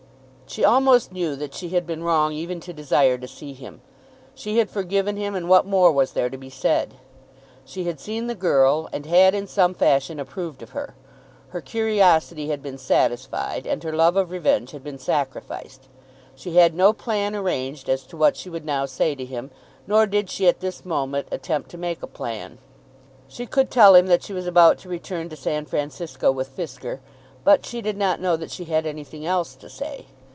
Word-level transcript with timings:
She 0.47 0.65
almost 0.65 1.13
knew 1.13 1.37
that 1.37 1.53
she 1.53 1.69
had 1.69 1.87
been 1.87 2.03
wrong 2.03 2.33
even 2.33 2.59
to 2.59 2.73
desire 2.73 3.17
to 3.17 3.25
see 3.29 3.53
him. 3.53 3.79
She 4.35 4.57
had 4.57 4.69
forgiven 4.69 5.15
him, 5.15 5.33
and 5.33 5.47
what 5.47 5.65
more 5.65 5.93
was 5.93 6.11
there 6.11 6.29
to 6.29 6.37
be 6.37 6.49
said? 6.49 6.95
She 7.63 7.85
had 7.85 8.01
seen 8.01 8.27
the 8.27 8.35
girl, 8.35 8.89
and 8.91 9.05
had 9.05 9.33
in 9.33 9.47
some 9.47 9.73
fashion 9.73 10.19
approved 10.19 10.61
of 10.61 10.71
her. 10.71 10.93
Her 11.51 11.61
curiosity 11.61 12.49
had 12.49 12.61
been 12.61 12.77
satisfied, 12.77 13.65
and 13.65 13.81
her 13.83 13.93
love 13.93 14.17
of 14.17 14.29
revenge 14.29 14.71
had 14.71 14.83
been 14.83 14.99
sacrificed. 14.99 15.87
She 16.35 16.57
had 16.57 16.75
no 16.75 16.91
plan 16.91 17.33
arranged 17.33 17.87
as 17.87 18.03
to 18.07 18.17
what 18.17 18.35
she 18.35 18.49
would 18.49 18.65
now 18.65 18.85
say 18.85 19.15
to 19.15 19.23
him, 19.23 19.51
nor 19.87 20.05
did 20.05 20.29
she 20.29 20.49
at 20.49 20.59
this 20.59 20.83
moment 20.83 21.29
attempt 21.31 21.71
to 21.71 21.77
make 21.77 22.03
a 22.03 22.07
plan. 22.07 22.57
She 23.29 23.45
could 23.45 23.71
tell 23.71 23.95
him 23.95 24.07
that 24.07 24.21
she 24.21 24.33
was 24.33 24.47
about 24.47 24.79
to 24.79 24.89
return 24.89 25.29
to 25.29 25.37
San 25.37 25.65
Francisco 25.65 26.29
with 26.29 26.53
Fisker, 26.53 26.99
but 27.45 27.65
she 27.65 27.81
did 27.81 27.95
not 27.95 28.19
know 28.19 28.35
that 28.35 28.51
she 28.51 28.65
had 28.65 28.85
anything 28.85 29.25
else 29.25 29.55
to 29.55 29.69
say. 29.69 30.07